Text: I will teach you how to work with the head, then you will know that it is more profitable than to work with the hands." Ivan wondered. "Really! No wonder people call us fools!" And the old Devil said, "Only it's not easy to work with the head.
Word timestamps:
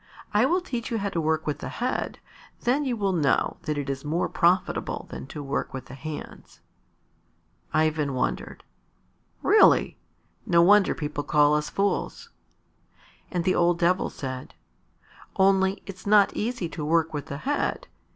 I 0.33 0.45
will 0.47 0.61
teach 0.61 0.89
you 0.89 0.97
how 0.97 1.09
to 1.09 1.21
work 1.21 1.45
with 1.45 1.59
the 1.59 1.69
head, 1.69 2.17
then 2.61 2.85
you 2.85 2.97
will 2.97 3.11
know 3.13 3.57
that 3.65 3.77
it 3.77 3.87
is 3.87 4.03
more 4.03 4.27
profitable 4.27 5.05
than 5.11 5.27
to 5.27 5.43
work 5.43 5.75
with 5.75 5.85
the 5.85 5.93
hands." 5.93 6.59
Ivan 7.71 8.15
wondered. 8.15 8.63
"Really! 9.43 9.99
No 10.43 10.63
wonder 10.63 10.95
people 10.95 11.23
call 11.23 11.53
us 11.53 11.69
fools!" 11.69 12.31
And 13.29 13.43
the 13.43 13.53
old 13.53 13.77
Devil 13.77 14.09
said, 14.09 14.55
"Only 15.35 15.83
it's 15.85 16.07
not 16.07 16.33
easy 16.33 16.67
to 16.69 16.83
work 16.83 17.13
with 17.13 17.27
the 17.27 17.37
head. 17.37 17.87